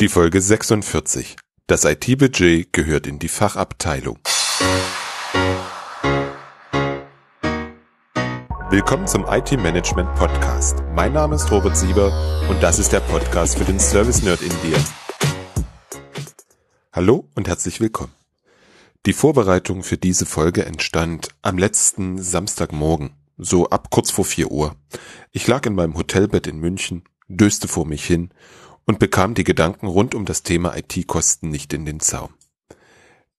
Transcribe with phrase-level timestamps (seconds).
[0.00, 1.36] Die Folge 46.
[1.66, 4.18] Das IT-Budget gehört in die Fachabteilung.
[8.70, 10.82] Willkommen zum IT-Management Podcast.
[10.94, 14.48] Mein Name ist Robert Sieber und das ist der Podcast für den Service Nerd in
[14.62, 14.82] dir.
[16.94, 18.14] Hallo und herzlich willkommen.
[19.04, 24.76] Die Vorbereitung für diese Folge entstand am letzten Samstagmorgen, so ab kurz vor 4 Uhr.
[25.32, 28.30] Ich lag in meinem Hotelbett in München, döste vor mich hin
[28.90, 32.34] und bekam die Gedanken rund um das Thema IT-Kosten nicht in den Zaum.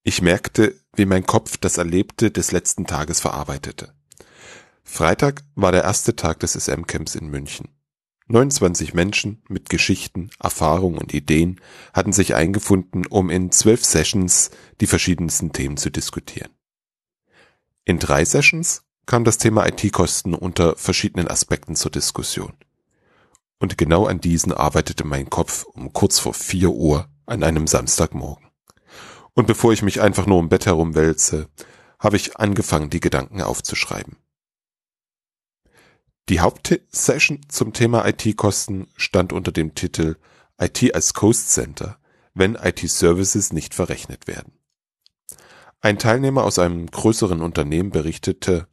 [0.02, 3.94] Ich merkte, wie mein Kopf das Erlebte des letzten Tages verarbeitete.
[4.86, 7.68] Freitag war der erste Tag des SM-Camps in München.
[8.28, 11.60] 29 Menschen mit Geschichten, Erfahrungen und Ideen
[11.94, 16.54] hatten sich eingefunden, um in zwölf Sessions die verschiedensten Themen zu diskutieren.
[17.84, 22.54] In drei Sessions kam das Thema IT-Kosten unter verschiedenen Aspekten zur Diskussion.
[23.62, 28.50] Und genau an diesen arbeitete mein Kopf um kurz vor vier Uhr an einem Samstagmorgen.
[29.34, 31.48] Und bevor ich mich einfach nur im Bett herumwälze,
[32.00, 34.18] habe ich angefangen, die Gedanken aufzuschreiben.
[36.28, 40.18] Die Hauptsession zum Thema IT-Kosten stand unter dem Titel
[40.60, 42.00] IT als Cost Center,
[42.34, 44.54] wenn IT-Services nicht verrechnet werden.
[45.82, 48.68] Ein Teilnehmer aus einem größeren Unternehmen berichtete,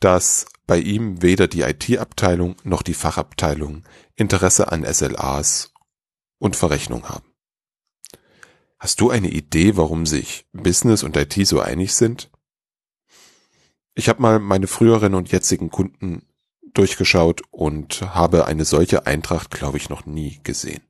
[0.00, 3.84] dass bei ihm weder die IT-Abteilung noch die Fachabteilung
[4.14, 5.70] Interesse an SLAs
[6.38, 7.30] und Verrechnung haben.
[8.78, 12.30] Hast du eine Idee, warum sich Business und IT so einig sind?
[13.94, 16.22] Ich habe mal meine früheren und jetzigen Kunden
[16.72, 20.80] durchgeschaut und habe eine solche Eintracht, glaube ich, noch nie gesehen.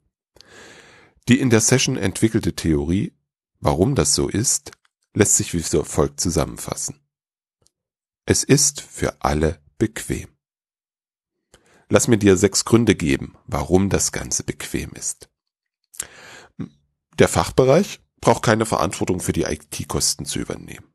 [1.26, 3.14] Die in der Session entwickelte Theorie,
[3.58, 4.70] warum das so ist,
[5.12, 7.00] lässt sich wie so folgt zusammenfassen.
[8.26, 10.28] Es ist für alle bequem.
[11.88, 15.28] Lass mir dir sechs Gründe geben, warum das Ganze bequem ist.
[17.18, 20.94] Der Fachbereich braucht keine Verantwortung für die IT-Kosten zu übernehmen.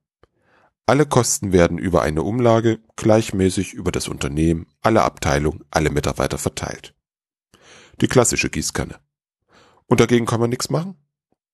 [0.86, 6.96] Alle Kosten werden über eine Umlage gleichmäßig über das Unternehmen, alle Abteilungen, alle Mitarbeiter verteilt.
[8.00, 9.02] Die klassische Gießkanne.
[9.88, 10.96] Und dagegen kann man nichts machen?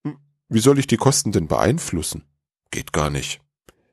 [0.04, 0.20] Hm,
[0.50, 2.26] wie soll ich die Kosten denn beeinflussen?
[2.70, 3.42] Geht gar nicht.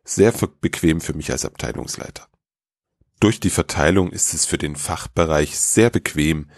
[0.05, 0.31] Sehr
[0.61, 2.30] bequem für mich als Abteilungsleiter.
[3.21, 6.51] Durch die Verteilung ist es für den Fachbereich sehr bequem,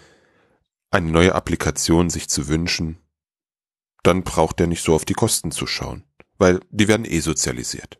[0.91, 2.99] eine neue Applikation sich zu wünschen.
[4.01, 6.05] Dann braucht er nicht so auf die Kosten zu schauen,
[6.37, 7.99] weil die werden eh sozialisiert.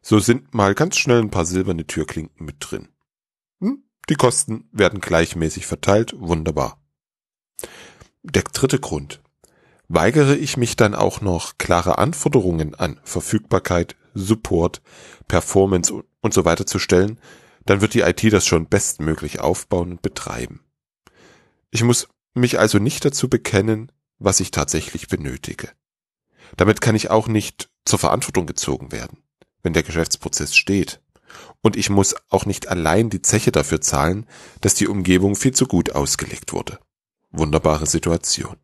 [0.00, 2.88] So sind mal ganz schnell ein paar silberne Türklinken mit drin.
[3.60, 3.84] Hm?
[4.08, 6.82] Die Kosten werden gleichmäßig verteilt, wunderbar.
[8.22, 9.20] Der dritte Grund.
[9.88, 14.80] Weigere ich mich dann auch noch klare Anforderungen an Verfügbarkeit, Support,
[15.28, 17.20] Performance und so weiter zu stellen,
[17.64, 20.60] dann wird die IT das schon bestmöglich aufbauen und betreiben.
[21.70, 25.70] Ich muss mich also nicht dazu bekennen, was ich tatsächlich benötige.
[26.56, 29.22] Damit kann ich auch nicht zur Verantwortung gezogen werden,
[29.62, 31.00] wenn der Geschäftsprozess steht.
[31.62, 34.26] Und ich muss auch nicht allein die Zeche dafür zahlen,
[34.60, 36.78] dass die Umgebung viel zu gut ausgelegt wurde.
[37.30, 38.56] Wunderbare Situation.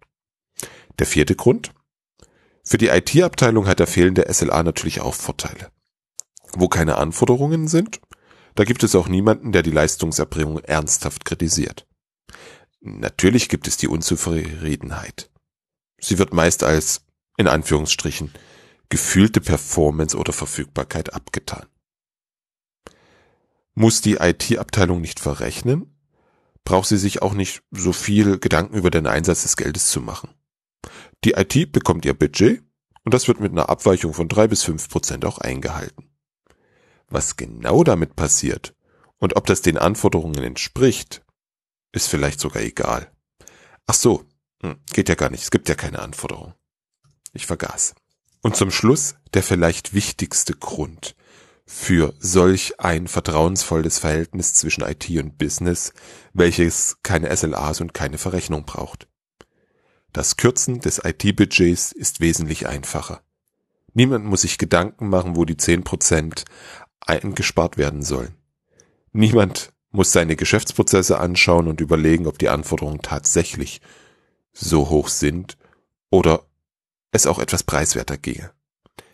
[0.99, 1.73] Der vierte Grund.
[2.65, 5.71] Für die IT-Abteilung hat der fehlende SLA natürlich auch Vorteile.
[6.53, 8.01] Wo keine Anforderungen sind,
[8.57, 11.87] da gibt es auch niemanden, der die Leistungserbringung ernsthaft kritisiert.
[12.81, 15.31] Natürlich gibt es die Unzufriedenheit.
[16.01, 17.05] Sie wird meist als,
[17.37, 18.33] in Anführungsstrichen,
[18.89, 21.67] gefühlte Performance oder Verfügbarkeit abgetan.
[23.75, 25.95] Muss die IT-Abteilung nicht verrechnen,
[26.65, 30.31] braucht sie sich auch nicht so viel Gedanken über den Einsatz des Geldes zu machen.
[31.25, 32.63] Die IT bekommt ihr Budget
[33.05, 36.16] und das wird mit einer Abweichung von drei bis fünf Prozent auch eingehalten.
[37.09, 38.75] Was genau damit passiert
[39.19, 41.23] und ob das den Anforderungen entspricht,
[41.93, 43.11] ist vielleicht sogar egal.
[43.87, 44.25] Ach so,
[44.63, 46.55] hm, geht ja gar nicht, es gibt ja keine Anforderung.
[47.33, 47.95] Ich vergaß.
[48.43, 51.17] Und zum Schluss der vielleicht wichtigste Grund
[51.67, 55.93] für solch ein vertrauensvolles Verhältnis zwischen IT und Business,
[56.33, 59.09] welches keine SLAs und keine Verrechnung braucht.
[60.13, 63.21] Das Kürzen des IT-Budgets ist wesentlich einfacher.
[63.93, 66.45] Niemand muss sich Gedanken machen, wo die 10%
[67.07, 68.35] eingespart werden sollen.
[69.13, 73.81] Niemand muss seine Geschäftsprozesse anschauen und überlegen, ob die Anforderungen tatsächlich
[74.53, 75.57] so hoch sind
[76.11, 76.45] oder
[77.13, 78.51] es auch etwas preiswerter gehe.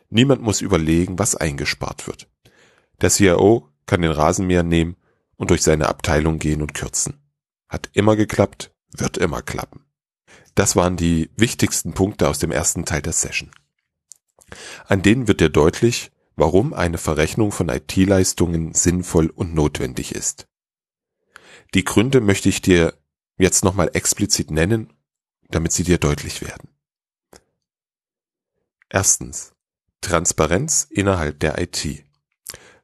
[0.08, 2.28] Niemand muss überlegen, was eingespart wird.
[3.00, 4.96] Der CIO kann den Rasenmäher nehmen
[5.36, 7.20] und durch seine Abteilung gehen und kürzen.
[7.68, 9.84] Hat immer geklappt, wird immer klappen.
[10.54, 13.50] Das waren die wichtigsten Punkte aus dem ersten Teil der Session.
[14.86, 20.46] An denen wird dir deutlich, warum eine Verrechnung von IT-Leistungen sinnvoll und notwendig ist.
[21.75, 22.94] Die Gründe möchte ich dir
[23.38, 24.93] jetzt nochmal explizit nennen,
[25.49, 26.69] damit sie dir deutlich werden.
[28.88, 29.52] Erstens.
[30.02, 32.05] Transparenz innerhalb der IT.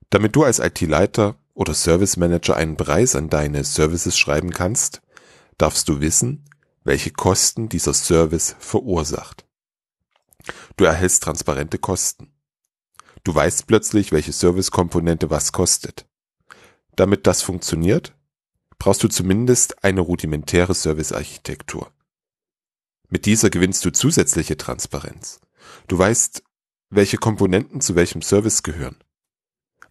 [0.09, 5.03] Damit du als IT-Leiter oder Service Manager einen Preis an deine Services schreiben kannst,
[5.59, 6.49] darfst du wissen,
[6.85, 9.45] welche Kosten dieser Service verursacht.
[10.77, 12.33] Du erhältst transparente Kosten.
[13.29, 16.07] Du weißt plötzlich, welche Servicekomponente was kostet.
[16.97, 18.17] Damit das funktioniert,
[18.79, 21.93] brauchst du zumindest eine rudimentäre Servicearchitektur.
[23.11, 25.43] Mit dieser gewinnst du zusätzliche Transparenz.
[25.89, 26.43] Du weißt,
[26.89, 28.97] welche Komponenten zu welchem Service gehören.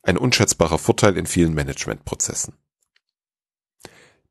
[0.02, 2.56] Ein unschätzbarer Vorteil in vielen Managementprozessen.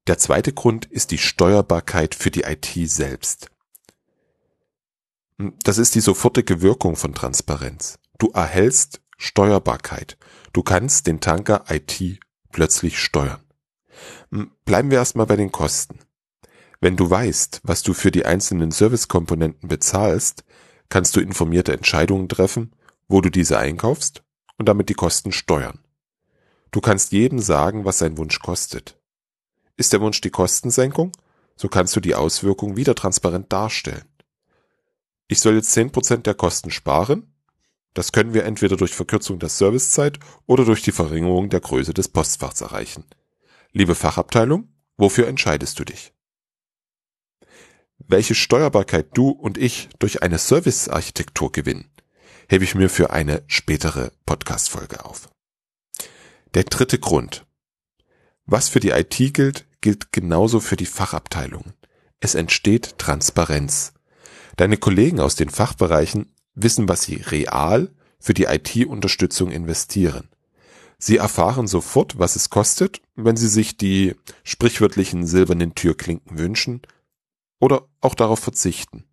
[0.09, 3.53] Der zweite Grund ist die Steuerbarkeit für die IT selbst.
[5.39, 8.01] Das ist die sofortige Wirkung von Transparenz.
[8.19, 10.19] Du erhältst Steuerbarkeit.
[10.53, 12.21] Du kannst den Tanker IT
[12.51, 13.41] plötzlich steuern.
[14.65, 15.99] Bleiben wir erstmal bei den Kosten.
[16.81, 20.45] Wenn du weißt, was du für die einzelnen Servicekomponenten bezahlst,
[20.89, 22.75] kannst du informierte Entscheidungen treffen,
[23.09, 24.23] wo du diese einkaufst
[24.59, 25.81] und damit die Kosten steuern.
[26.71, 28.99] Du kannst jedem sagen, was sein Wunsch kostet.
[29.77, 31.13] Ist der Wunsch die Kostensenkung,
[31.57, 34.05] so kannst du die Auswirkungen wieder transparent darstellen.
[35.29, 37.33] Ich soll jetzt 10% der Kosten sparen.
[37.97, 42.09] Das können wir entweder durch Verkürzung der Servicezeit oder durch die Verringerung der Größe des
[42.09, 43.05] Postfachs erreichen.
[43.73, 46.13] Liebe Fachabteilung, wofür entscheidest du dich?
[47.97, 51.91] Welche Steuerbarkeit du und ich durch eine Servicearchitektur gewinnen,
[52.51, 55.31] hebe ich mir für eine spätere Podcast-Folge auf.
[56.53, 57.47] Der dritte Grund.
[58.45, 61.73] Was für die IT gilt, gilt genauso für die Fachabteilungen.
[62.21, 63.95] Es entsteht Transparenz.
[64.59, 70.29] Deine Kollegen aus den Fachbereichen wissen, was sie real für die IT-Unterstützung investieren.
[70.99, 76.83] Sie erfahren sofort, was es kostet, wenn sie sich die sprichwörtlichen silbernen Türklinken wünschen
[77.61, 79.05] oder auch darauf verzichten.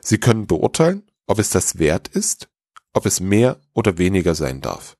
[0.00, 2.48] Sie können beurteilen, ob es das wert ist,
[2.92, 4.96] ob es mehr oder weniger sein darf.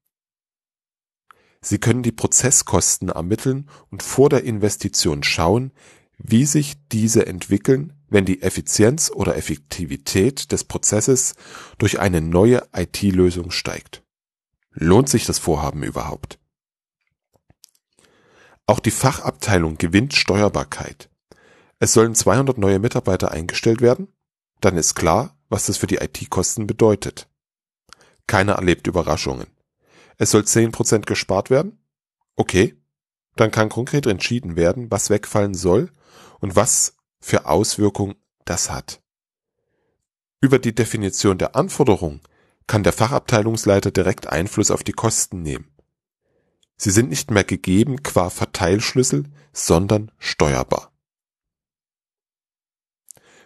[1.61, 5.73] Sie können die Prozesskosten ermitteln und vor der Investition schauen,
[6.19, 11.34] wie sich diese entwickeln, wenn die Effizienz oder Effektivität des Prozesses
[11.78, 14.05] durch eine neue IT-Lösung steigt.
[14.70, 16.38] Lohnt sich das Vorhaben überhaupt?
[18.66, 21.11] Auch die Fachabteilung gewinnt Steuerbarkeit.
[21.81, 24.06] Es sollen 200 neue Mitarbeiter eingestellt werden?
[24.60, 27.28] Dann ist klar, was das für die IT-Kosten bedeutet.
[28.28, 29.49] Keiner erlebt Überraschungen.
[30.19, 31.84] Es soll 10% gespart werden?
[32.37, 32.81] Okay.
[33.34, 35.90] Dann kann konkret entschieden werden, was wegfallen soll
[36.38, 36.94] und was
[37.25, 39.03] für Auswirkungen das hat.
[40.43, 42.21] Über die Definition der Anforderung
[42.67, 45.75] kann der Fachabteilungsleiter direkt Einfluss auf die Kosten nehmen.
[46.76, 49.25] Sie sind nicht mehr gegeben qua Verteilschlüssel,
[49.55, 50.93] sondern steuerbar.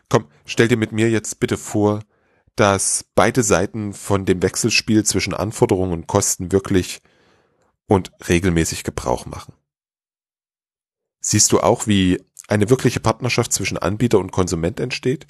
[0.09, 2.03] Komm, stell dir mit mir jetzt bitte vor,
[2.57, 7.01] dass beide Seiten von dem Wechselspiel zwischen Anforderungen und Kosten wirklich
[7.87, 9.55] und regelmäßig Gebrauch machen.
[11.21, 15.27] Siehst du auch, wie eine wirkliche Partnerschaft zwischen Anbieter und Konsument entsteht?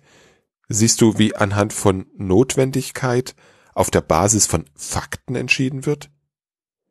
[0.69, 3.35] Siehst du, wie anhand von Notwendigkeit
[3.75, 6.11] auf der Basis von Fakten entschieden wird?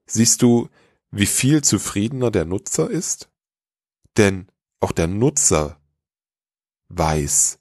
[0.06, 0.70] Siehst du,
[1.12, 3.30] wie viel zufriedener der Nutzer ist?
[4.18, 4.48] Denn
[4.80, 5.80] auch der Nutzer
[6.90, 7.60] weiß,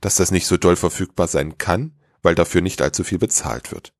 [0.00, 3.94] dass das nicht so doll verfügbar sein kann, weil dafür nicht allzu viel bezahlt wird.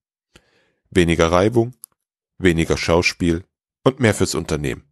[0.91, 1.75] Weniger Reibung,
[2.39, 3.45] weniger Schauspiel
[3.83, 4.85] und mehr fürs Unternehmen.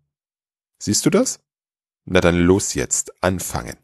[0.78, 1.40] Siehst du das?
[2.12, 3.76] Na dann los jetzt, anfangen.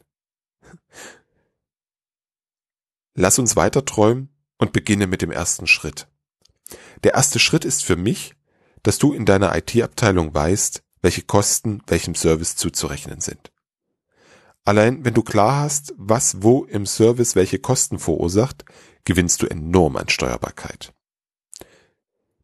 [3.15, 6.09] Lass uns weiter träumen und beginne mit dem ersten Schritt.
[7.03, 8.35] Der erste Schritt ist für mich,
[8.83, 13.53] dass du in deiner IT-Abteilung weißt, welche Kosten welchem Service zuzurechnen sind.
[14.65, 18.65] Allein wenn du klar hast, was wo im Service welche Kosten verursacht,
[19.05, 20.93] gewinnst du enorm an Steuerbarkeit.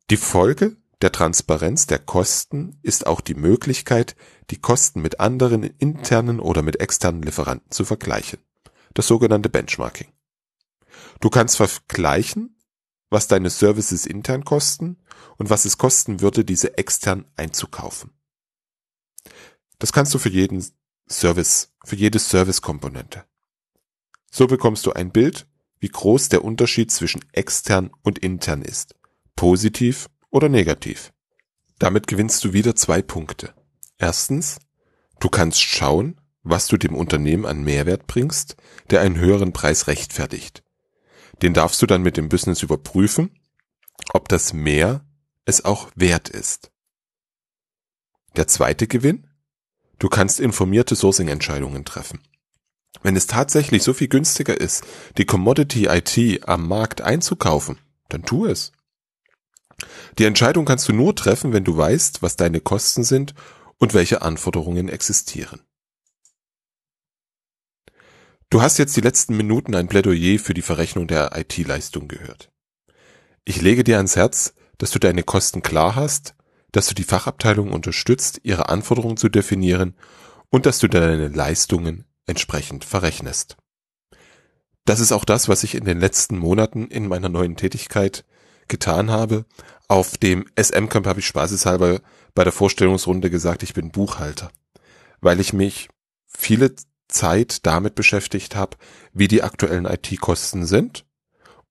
[0.09, 4.15] Die Folge der Transparenz der Kosten ist auch die Möglichkeit,
[4.49, 8.39] die Kosten mit anderen internen oder mit externen Lieferanten zu vergleichen.
[8.93, 10.07] Das sogenannte Benchmarking.
[11.19, 12.57] Du kannst vergleichen,
[13.09, 14.95] was deine Services intern kosten
[15.35, 18.11] und was es kosten würde, diese extern einzukaufen.
[19.79, 20.65] Das kannst du für jeden
[21.09, 23.25] Service, für jede Service-Komponente.
[24.31, 25.47] So bekommst du ein Bild,
[25.81, 28.95] wie groß der Unterschied zwischen extern und intern ist,
[29.35, 31.13] positiv oder negativ.
[31.79, 33.53] Damit gewinnst du wieder zwei Punkte.
[33.97, 34.59] Erstens,
[35.19, 38.57] du kannst schauen, was du dem Unternehmen an Mehrwert bringst,
[38.89, 40.63] der einen höheren Preis rechtfertigt.
[41.41, 43.31] Den darfst du dann mit dem Business überprüfen,
[44.13, 45.05] ob das mehr
[45.45, 46.71] es auch wert ist.
[48.35, 49.27] Der zweite Gewinn,
[50.03, 52.19] Du kannst informierte Sourcing-Entscheidungen treffen.
[53.03, 54.83] Wenn es tatsächlich so viel günstiger ist,
[55.17, 58.73] die Commodity IT am Markt einzukaufen, dann tu es.
[60.17, 63.33] Die Entscheidung kannst du nur treffen, wenn du weißt, was deine Kosten sind
[63.77, 65.61] und welche Anforderungen existieren.
[68.49, 72.51] Du hast jetzt die letzten Minuten ein Plädoyer für die Verrechnung der IT-Leistung gehört.
[73.45, 76.35] Ich lege dir ans Herz, dass du deine Kosten klar hast,
[76.71, 79.95] dass du die Fachabteilung unterstützt, ihre Anforderungen zu definieren
[80.49, 83.57] und dass du deine Leistungen entsprechend verrechnest.
[84.85, 88.25] Das ist auch das, was ich in den letzten Monaten in meiner neuen Tätigkeit
[88.67, 89.45] getan habe.
[89.87, 92.01] Auf dem SM-Camp habe ich spaßeshalber
[92.33, 94.51] bei der Vorstellungsrunde gesagt, ich bin Buchhalter,
[95.21, 95.89] weil ich mich
[96.25, 96.73] viele
[97.07, 98.77] Zeit damit beschäftigt habe,
[99.13, 101.05] wie die aktuellen IT-Kosten sind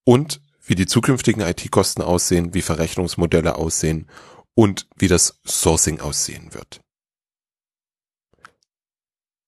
[0.05, 4.09] und wie die zukünftigen IT-Kosten aussehen, wie Verrechnungsmodelle aussehen
[4.55, 6.81] und wie das Sourcing aussehen wird.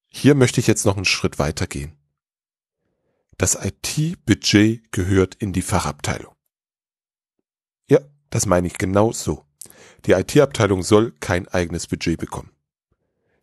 [0.09, 1.97] Hier möchte ich jetzt noch einen Schritt weiter gehen.
[3.37, 6.35] Das IT-Budget gehört in die Fachabteilung.
[8.35, 9.45] Das meine ich genau so.
[10.07, 12.51] Die IT-Abteilung soll kein eigenes Budget bekommen.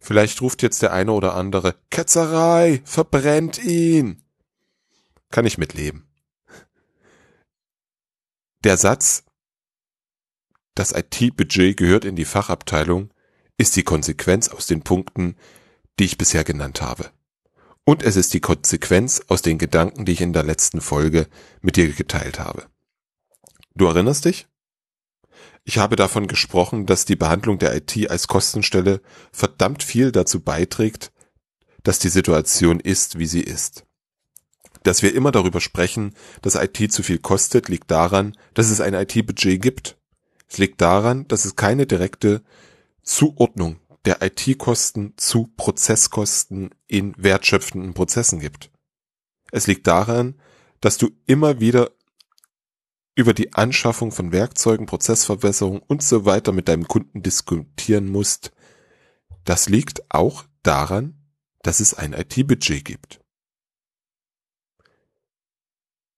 [0.02, 4.22] Vielleicht ruft jetzt der eine oder andere, Ketzerei, verbrennt ihn.
[5.30, 6.10] Kann ich mitleben.
[8.66, 9.24] Der Satz,
[10.76, 13.14] das IT-Budget gehört in die Fachabteilung,
[13.58, 15.38] ist die Konsequenz aus den Punkten,
[16.00, 17.12] die ich bisher genannt habe.
[17.86, 21.30] Und es ist die Konsequenz aus den Gedanken, die ich in der letzten Folge
[21.62, 22.66] mit dir geteilt habe.
[23.74, 24.51] Du erinnerst dich?
[25.64, 29.02] Ich habe davon gesprochen, dass die Behandlung der IT als Kostenstelle
[29.32, 31.12] verdammt viel dazu beiträgt,
[31.84, 33.86] dass die Situation ist, wie sie ist.
[34.84, 38.96] Dass wir immer darüber sprechen, dass IT zu viel kostet, liegt daran, dass es ein
[38.96, 39.98] IT-Budget gibt.
[40.50, 42.44] Es liegt daran, dass es keine direkte
[43.04, 48.72] Zuordnung der IT-Kosten zu Prozesskosten in wertschöpfenden Prozessen gibt.
[49.52, 50.42] Es liegt daran,
[50.80, 51.92] dass du immer wieder
[53.16, 58.52] über die Anschaffung von Werkzeugen, Prozessverbesserung und so weiter mit deinem Kunden diskutieren musst,
[59.44, 61.18] das liegt auch daran,
[61.64, 63.20] dass es ein IT-Budget gibt.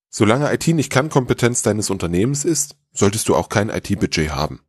[0.08, 4.60] Solange IT nicht Kernkompetenz deines Unternehmens ist, solltest du auch kein IT-Budget haben.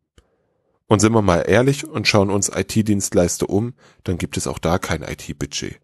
[0.88, 4.80] Und sind wir mal ehrlich und schauen uns IT-Dienstleister um, dann gibt es auch da
[4.80, 5.80] kein IT-Budget.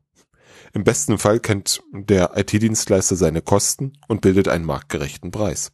[0.74, 5.72] Im besten Fall kennt der IT-Dienstleister seine Kosten und bildet einen marktgerechten Preis.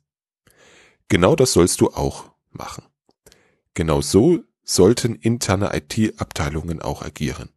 [1.10, 2.84] Genau das sollst du auch machen.
[3.74, 7.50] Genau so sollten interne IT-Abteilungen auch agieren.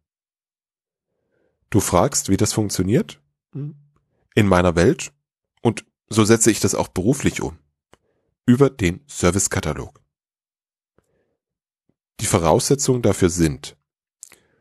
[1.69, 3.21] Du fragst, wie das funktioniert?
[3.53, 5.11] In meiner Welt,
[5.61, 7.57] und so setze ich das auch beruflich um,
[8.45, 10.01] über den Servicekatalog.
[12.21, 13.77] Die Voraussetzungen dafür sind,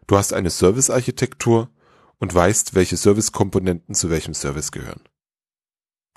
[0.07, 1.71] du hast eine Servicearchitektur
[2.19, 5.03] und weißt, welche Servicekomponenten zu welchem Service gehören.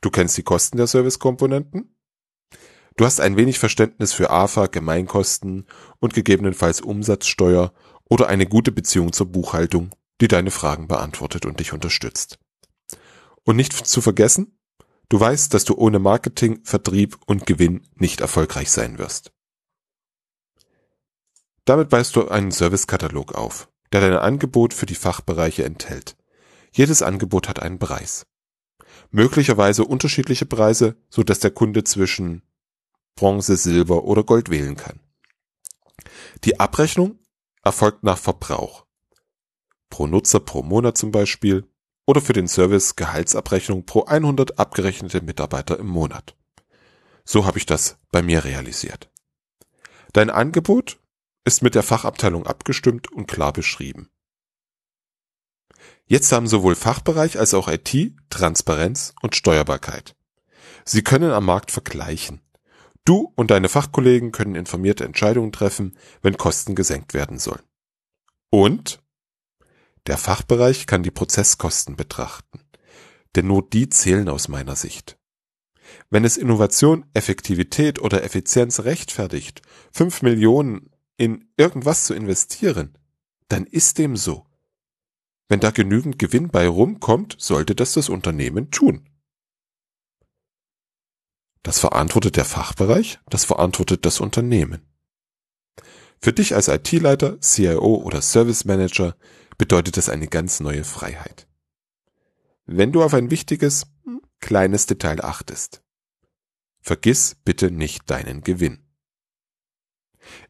[0.01, 1.92] Du kennst die Kosten der Servicekomponenten
[2.95, 5.65] Du hast ein wenig Verständnis für AFA, Gemeinkosten
[5.99, 7.73] und gegebenenfalls Umsatzsteuer
[8.09, 9.89] oder eine gute Beziehung zur Buchhaltung,
[10.21, 12.39] die deine Fragen beantwortet und dich unterstützt.
[13.43, 14.59] Und nicht zu vergessen,
[15.09, 19.31] du weißt, dass du ohne Marketing, Vertrieb und Gewinn nicht erfolgreich sein wirst.
[21.65, 26.15] Damit weist du einen Servicekatalog auf, der dein Angebot für die Fachbereiche enthält.
[26.71, 28.25] Jedes Angebot hat einen Preis.
[29.11, 32.43] Möglicherweise unterschiedliche Preise, so dass der Kunde zwischen
[33.15, 34.99] Bronze, Silber oder Gold wählen kann.
[36.43, 37.19] Die Abrechnung
[37.63, 38.85] erfolgt nach Verbrauch.
[39.89, 41.67] Pro Nutzer pro Monat zum Beispiel
[42.05, 46.35] oder für den Service Gehaltsabrechnung pro 100 abgerechnete Mitarbeiter im Monat.
[47.25, 49.09] So habe ich das bei mir realisiert.
[50.11, 50.99] Dein Angebot
[51.45, 54.09] ist mit der Fachabteilung abgestimmt und klar beschrieben.
[56.05, 60.15] Jetzt haben sowohl Fachbereich als auch IT Transparenz und Steuerbarkeit.
[60.85, 62.41] Sie können am Markt vergleichen.
[63.05, 67.63] Du und deine Fachkollegen können informierte Entscheidungen treffen, wenn Kosten gesenkt werden sollen.
[68.49, 69.01] Und
[70.07, 72.59] der Fachbereich kann die Prozesskosten betrachten,
[73.35, 75.17] denn nur die zählen aus meiner Sicht.
[76.09, 82.97] Wenn es Innovation, Effektivität oder Effizienz rechtfertigt, fünf Millionen in irgendwas zu investieren,
[83.49, 84.45] dann ist dem so.
[85.49, 89.07] Wenn da genügend Gewinn bei rumkommt, sollte das das Unternehmen tun.
[91.63, 94.81] Das verantwortet der Fachbereich, das verantwortet das Unternehmen.
[96.21, 99.15] Für dich als IT-Leiter, CIO oder Service Manager
[99.57, 101.47] bedeutet das eine ganz neue Freiheit.
[102.65, 105.81] Wenn du auf ein wichtiges, hm, kleines Detail achtest.
[106.81, 108.79] Vergiss bitte nicht deinen Gewinn.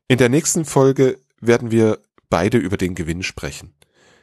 [0.08, 3.76] In der nächsten Folge werden wir beide über den Gewinn sprechen.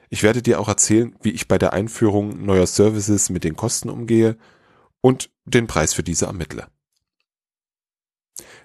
[0.08, 3.88] Ich werde dir auch erzählen, wie ich bei der Einführung neuer Services mit den Kosten
[3.90, 4.36] umgehe
[5.00, 6.66] und den Preis für diese ermittle.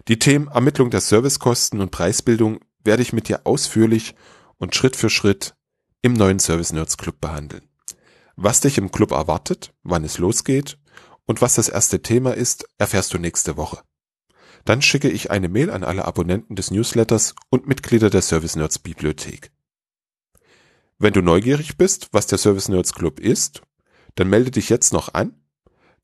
[0.07, 4.13] Die Themen Ermittlung der Servicekosten und Preisbildung werde ich mit dir ausführlich
[4.57, 5.55] und Schritt für Schritt
[6.03, 7.67] im neuen Service Nerds Club behandeln.
[8.35, 10.77] Was dich im Club erwartet, wann es losgeht
[11.25, 13.81] und was das erste Thema ist, erfährst du nächste Woche.
[14.63, 18.77] Dann schicke ich eine Mail an alle Abonnenten des Newsletters und Mitglieder der Service Nerds
[18.77, 19.51] Bibliothek.
[20.99, 23.63] Wenn du neugierig bist, was der Service Nerds Club ist,
[24.13, 25.41] dann melde dich jetzt noch an,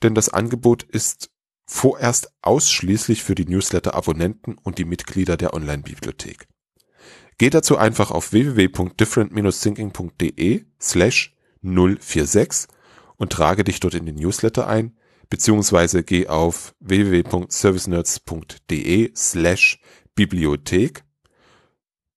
[0.01, 1.29] denn das Angebot ist
[1.65, 6.47] vorerst ausschließlich für die Newsletter-Abonnenten und die Mitglieder der Online-Bibliothek.
[7.37, 12.67] Geh dazu einfach auf www.different-thinking.de slash 046
[13.17, 14.97] und trage dich dort in den Newsletter ein,
[15.29, 19.79] beziehungsweise geh auf www.servicenerds.de slash
[20.15, 21.05] Bibliothek.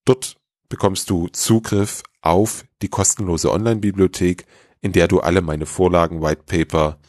[0.03, 0.35] Dort
[0.69, 4.45] bekommst du Zugriff auf die kostenlose Online-Bibliothek,
[4.81, 6.99] in der du alle meine Vorlagen, White Paper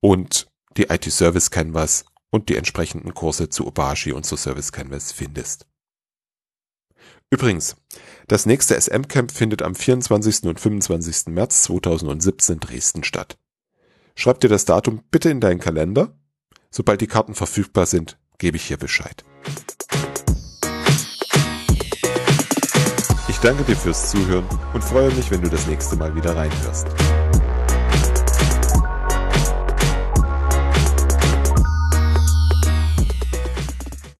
[0.00, 5.12] und die IT Service Canvas und die entsprechenden Kurse zu Obashi und zu Service Canvas
[5.12, 5.66] findest.
[7.30, 7.76] Übrigens,
[8.28, 10.44] das nächste SM-Camp findet am 24.
[10.44, 11.26] und 25.
[11.34, 13.38] März 2017 in Dresden statt.
[14.16, 16.16] Schreib dir das Datum bitte in deinen Kalender.
[16.70, 19.24] Sobald die Karten verfügbar sind, gebe ich hier Bescheid.
[23.28, 26.86] Ich danke dir fürs Zuhören und freue mich, wenn du das nächste Mal wieder reinhörst.